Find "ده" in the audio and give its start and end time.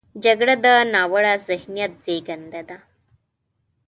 2.69-2.77